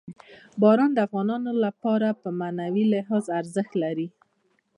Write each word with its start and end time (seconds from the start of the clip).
باران 0.61 0.91
د 0.93 0.99
افغانانو 1.07 1.51
لپاره 1.65 2.07
په 2.21 2.29
معنوي 2.39 2.85
لحاظ 2.93 3.25
ارزښت 3.39 3.73
لري. 3.83 4.07